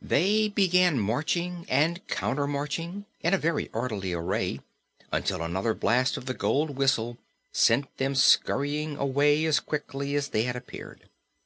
[0.00, 4.60] They began marching and countermarching in very orderly array
[5.12, 7.18] until another blast of the gold whistle
[7.52, 11.10] sent them scurrying away as quickly as they had appeared.